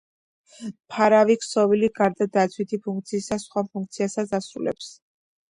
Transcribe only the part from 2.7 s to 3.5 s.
ფუნქციისა,